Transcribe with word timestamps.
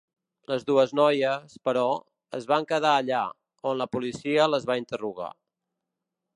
Les 0.51 0.63
dues 0.69 0.93
noies, 0.99 1.57
però, 1.69 1.83
es 2.39 2.49
van 2.53 2.67
quedar 2.73 2.95
allà, 3.03 3.21
on 3.73 3.79
la 3.85 3.89
policia 3.97 4.51
les 4.55 4.69
va 4.71 4.81
interrogar. 4.85 5.33